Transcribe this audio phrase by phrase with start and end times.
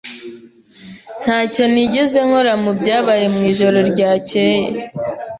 [1.21, 4.59] Ntacyo nigeze nkora mubyabaye mwijoro ryakeye.